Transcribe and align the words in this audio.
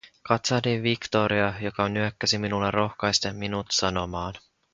Katsahdin 0.23 0.81
Victoria, 0.83 1.53
joka 1.61 1.89
nyökkäsi 1.89 2.37
minulle 2.37 2.71
rohkaisten 2.71 3.35
minut 3.35 3.67
sanomaan: 3.69 4.33